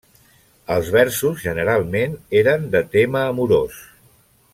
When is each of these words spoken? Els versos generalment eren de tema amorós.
Els 0.75 0.87
versos 0.95 1.43
generalment 1.43 2.15
eren 2.39 2.65
de 2.77 2.81
tema 2.97 3.21
amorós. 3.35 3.79